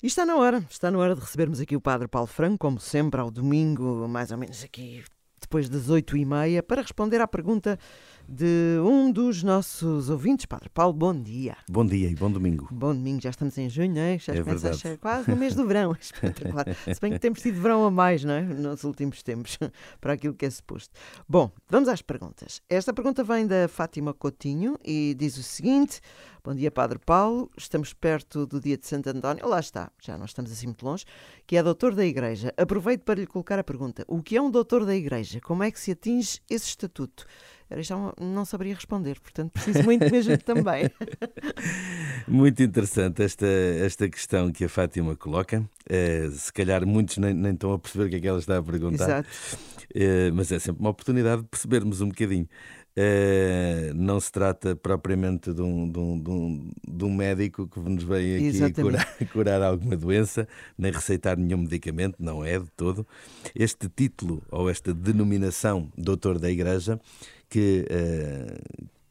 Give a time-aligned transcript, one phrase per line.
[0.00, 2.78] E está na hora, está na hora de recebermos aqui o Padre Paulo Franco, como
[2.78, 5.02] sempre, ao domingo, mais ou menos aqui
[5.40, 7.76] depois das oito e meia, para responder à pergunta
[8.28, 10.46] de um dos nossos ouvintes.
[10.46, 11.56] Padre Paulo, bom dia.
[11.68, 12.68] Bom dia e bom domingo.
[12.70, 14.18] Bom domingo, já estamos em junho, não é?
[14.18, 15.96] Já é começa a ser quase no mês do verão.
[15.98, 16.66] Espetacular.
[16.94, 18.42] Se bem que temos tido verão a mais, não é?
[18.42, 19.58] Nos últimos tempos,
[20.00, 20.94] para aquilo que é suposto.
[21.28, 22.60] Bom, vamos às perguntas.
[22.68, 26.00] Esta pergunta vem da Fátima Coutinho e diz o seguinte:
[26.48, 27.50] Bom dia, Padre Paulo.
[27.58, 29.46] Estamos perto do dia de Santo António.
[29.46, 31.04] Lá está, já não estamos assim muito longe.
[31.46, 32.54] Que é doutor da Igreja.
[32.56, 35.42] Aproveito para lhe colocar a pergunta: O que é um doutor da Igreja?
[35.42, 37.26] Como é que se atinge esse estatuto?
[37.80, 40.90] Já não saberia responder, portanto preciso muito mesmo também.
[42.26, 45.68] Muito interessante esta, esta questão que a Fátima coloca.
[45.86, 48.56] Eh, se calhar muitos nem, nem estão a perceber o que é que ela está
[48.56, 49.04] a perguntar.
[49.04, 49.28] Exato.
[49.94, 52.48] Eh, mas é sempre uma oportunidade de percebermos um bocadinho.
[53.00, 57.78] Eh, não se trata propriamente de um, de, um, de, um, de um médico que
[57.78, 58.82] nos vem aqui Exatamente.
[58.82, 63.06] curar, curar alguma doença, nem receitar nenhum medicamento, não é de todo.
[63.54, 67.00] Este título ou esta denominação doutor da Igreja,
[67.48, 68.58] que, eh,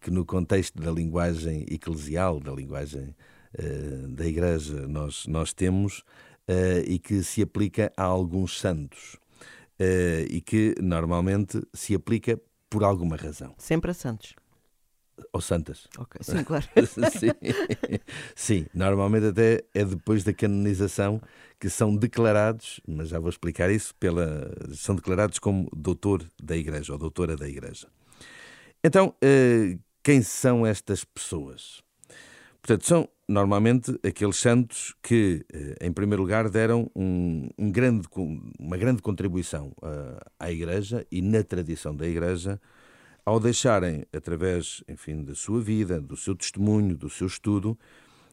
[0.00, 3.14] que no contexto da linguagem eclesial, da linguagem
[3.56, 6.02] eh, da Igreja, nós, nós temos
[6.86, 9.16] e que se aplica a alguns santos.
[10.30, 13.54] e que normalmente se aplica por alguma razão.
[13.58, 14.34] Sempre a Santos.
[15.32, 15.88] Ou santas.
[15.98, 16.66] Ok, sim, claro.
[17.18, 17.30] Sim.
[18.34, 21.22] Sim, normalmente até é depois da canonização
[21.58, 26.92] que são declarados, mas já vou explicar isso, pela, são declarados como doutor da Igreja
[26.92, 27.88] ou doutora da Igreja.
[28.84, 31.82] Então, eh, quem são estas pessoas?
[32.66, 38.08] Portanto, são normalmente aqueles santos que, eh, em primeiro lugar, deram um, um grande,
[38.58, 42.60] uma grande contribuição ah, à Igreja e na tradição da Igreja
[43.24, 47.78] ao deixarem, através, enfim, da sua vida, do seu testemunho, do seu estudo,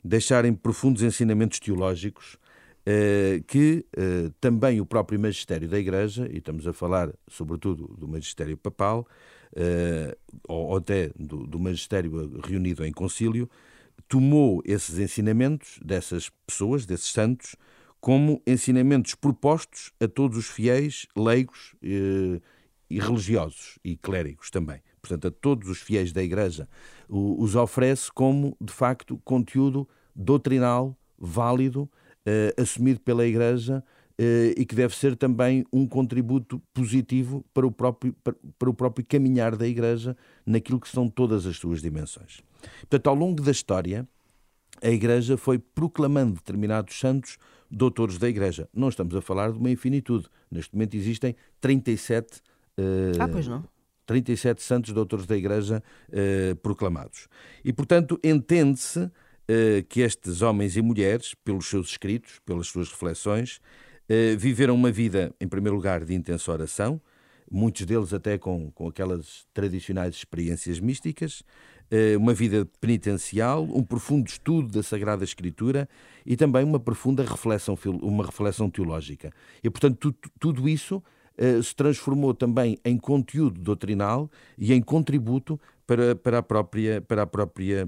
[0.04, 2.40] deixarem profundos ensinamentos teológicos
[2.88, 8.08] eh, que eh, também o próprio magistério da Igreja, e estamos a falar sobretudo do
[8.08, 9.08] magistério papal,
[9.56, 10.18] eh,
[10.48, 13.48] ou, ou até do, do magistério reunido em concílio,
[14.14, 17.56] tomou esses ensinamentos dessas pessoas, desses santos,
[18.00, 22.40] como ensinamentos propostos a todos os fiéis, leigos eh,
[22.92, 24.84] e religiosos e clérigos também.
[25.02, 26.70] Portanto, a todos os fiéis da Igreja
[27.10, 31.90] os oferece como, de facto, conteúdo doutrinal, válido,
[32.24, 33.84] eh, assumido pela Igreja
[34.18, 39.56] e que deve ser também um contributo positivo para o, próprio, para, o próprio caminhar
[39.56, 40.16] da Igreja
[40.46, 42.42] naquilo que são todas as suas dimensões.
[42.82, 44.08] Portanto, ao longo da história,
[44.82, 47.38] a Igreja foi proclamando determinados santos
[47.70, 48.70] doutores da Igreja.
[48.74, 50.28] Não estamos a falar de uma infinitude.
[50.52, 52.42] Neste momento existem 37
[52.78, 53.64] eh, Ah, pois não.
[54.06, 55.82] 37 santos doutores da Igreja
[56.12, 57.28] eh, proclamados.
[57.64, 59.10] E, portanto, entende-se
[59.48, 63.93] eh, que estes homens e mulheres, pelos seus escritos, pelas suas reflexões, eh,
[64.38, 67.02] viveram uma vida, em primeiro lugar, de intensa oração,
[67.52, 71.44] muitos deles até com, com aquelas tradicionais experiências místicas,
[71.92, 75.88] eh, uma vida penitencial, um profundo estudo da Sagrada Escritura
[76.26, 79.32] e também uma profunda reflexão, uma reflexão teológica.
[79.64, 81.04] E, portanto, tu- tudo isso
[81.38, 87.24] eh, se transformou também em conteúdo doutrinal e em contributo para, para, a, própria, para,
[87.24, 87.88] a própria,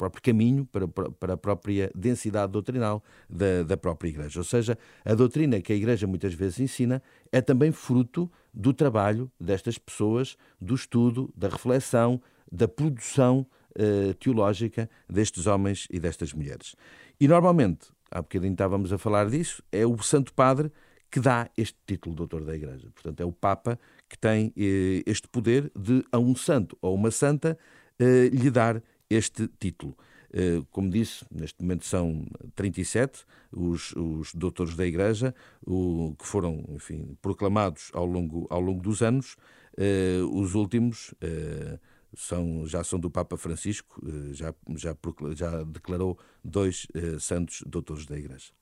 [0.00, 4.40] próprio caminho, para, para a própria densidade doutrinal da, da própria Igreja.
[4.40, 9.30] Ou seja, a doutrina que a Igreja muitas vezes ensina é também fruto do trabalho
[9.38, 12.18] destas pessoas, do estudo, da reflexão,
[12.50, 16.74] da produção eh, teológica destes homens e destas mulheres.
[17.20, 20.72] E normalmente, há bocadinho estávamos a falar disso, é o Santo Padre
[21.10, 22.88] que dá este título de doutor da Igreja.
[22.94, 23.78] Portanto, é o Papa
[24.08, 27.58] que tem eh, este poder de, a um santo ou uma santa,
[27.98, 29.96] eh, lhe dar este título.
[30.32, 35.34] Eh, como disse, neste momento são 37 os, os doutores da Igreja,
[35.66, 39.36] o, que foram, enfim, proclamados ao longo, ao longo dos anos.
[39.76, 41.78] Eh, os últimos eh,
[42.14, 44.00] são, já são do Papa Francisco,
[44.32, 44.96] já, já,
[45.34, 46.86] já declarou dois
[47.18, 48.52] santos doutores da Igreja.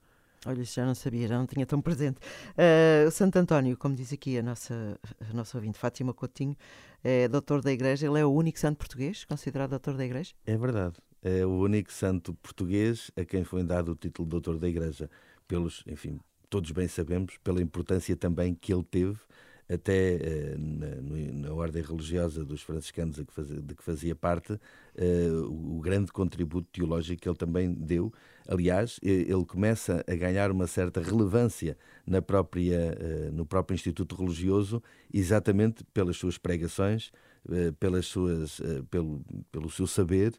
[0.46, 2.18] Olha, já não sabia, já não tinha tão presente.
[3.06, 4.98] O Santo António, como diz aqui a nossa,
[5.28, 6.56] a nossa ouvinte Fátima Coutinho,
[7.02, 8.06] é doutor da Igreja.
[8.06, 10.32] Ele é o único santo português considerado doutor da Igreja?
[10.46, 10.94] É verdade.
[11.22, 15.10] É o único santo português a quem foi dado o título de doutor da Igreja.
[15.46, 19.18] Pelos, enfim, todos bem sabemos, pela importância também que ele teve
[19.68, 24.58] até eh, na, na ordem religiosa dos franciscanos a que fazia- de que fazia parte,
[24.96, 28.12] eh, o, o grande contributo teológico que ele também deu.
[28.46, 31.76] Aliás, ele começa a ganhar uma certa relevância
[32.06, 34.82] na própria, eh, no próprio Instituto Religioso,
[35.12, 37.10] exatamente pelas suas pregações,
[37.78, 38.60] pelas suas,
[38.90, 40.34] pelo, pelo seu saber,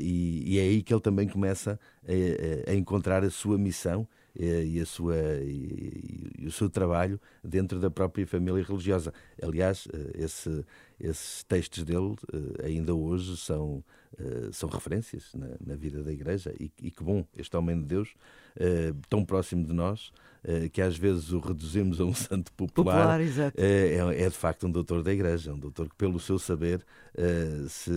[0.00, 4.80] e, e, é aí que ele também começa a, a encontrar a sua missão e,
[4.80, 9.12] a sua, e, e, o seu trabalho dentro da própria família religiosa.
[9.42, 10.64] Aliás, esse,
[10.98, 12.16] esses textos dele
[12.62, 13.82] ainda hoje são,
[14.52, 18.14] são referências na, na, vida da Igreja e, e que bom, este homem de Deus,
[19.08, 20.12] tão próximo de nós,
[20.46, 24.36] eh, que às vezes o reduzimos a um santo popular, popular eh, é, é, de
[24.36, 26.84] facto um doutor da Igreja, um doutor que, pelo seu saber,
[27.16, 27.90] eh, se,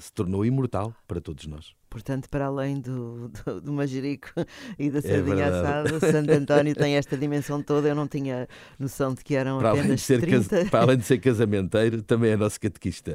[0.00, 1.72] se tornou imortal para todos nós.
[1.94, 4.30] Portanto, para além do, do, do magerico
[4.76, 7.88] e da é sardinha é assada, Santo António tem esta dimensão toda.
[7.88, 10.64] Eu não tinha noção de que eram para apenas ser 30.
[10.72, 13.14] Para além de ser casamenteiro, também é nosso catequista.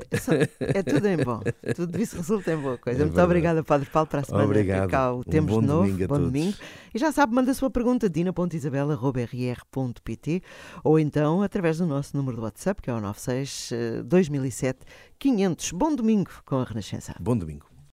[0.60, 1.42] É tudo em bom.
[1.76, 3.02] Tudo isso resulta em boa coisa.
[3.02, 4.90] É Muito obrigada, Padre Paulo, para a semana Obrigado.
[4.90, 5.86] cá o temos um de novo.
[5.86, 6.56] Domingo bom domingo.
[6.94, 10.42] E já sabe, manda a sua pergunta dina.isabela.rr.pt
[10.86, 13.74] ou então através do nosso número de WhatsApp, que é o 96
[14.06, 14.86] 2007
[15.20, 15.74] 500.
[15.74, 17.14] Bom domingo com a Renascença.
[17.20, 17.69] Bom domingo.